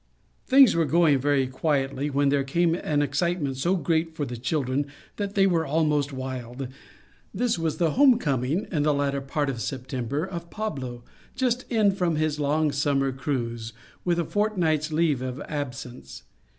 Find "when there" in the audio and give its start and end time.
2.09-2.43